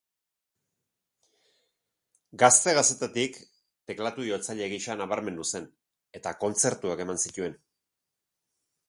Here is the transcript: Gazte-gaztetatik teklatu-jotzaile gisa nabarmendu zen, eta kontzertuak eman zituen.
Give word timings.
Gazte-gaztetatik 2.43 3.37
teklatu-jotzaile 3.91 4.71
gisa 4.73 4.97
nabarmendu 5.03 5.47
zen, 5.55 5.69
eta 6.21 6.35
kontzertuak 6.45 7.05
eman 7.07 7.23
zituen. 7.29 7.59